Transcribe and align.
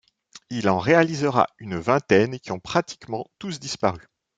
Il 0.49 0.67
en 0.67 0.79
réalisera 0.79 1.45
une 1.59 1.77
vingtaine 1.77 2.39
qui 2.39 2.51
ont 2.51 2.59
pratiquement 2.59 3.27
tous 3.37 3.59
disparus. 3.59 4.07